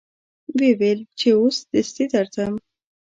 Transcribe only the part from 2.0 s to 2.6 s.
درځم.